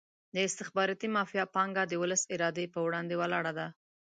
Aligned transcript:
د 0.35 0.37
استخباراتي 0.47 1.07
مافیا 1.15 1.43
پانګه 1.55 1.83
د 1.87 1.93
ولس 2.01 2.21
ارادې 2.33 2.65
په 2.73 2.79
وړاندې 2.85 3.15
ولاړه 3.21 3.51
ده. 3.59 3.67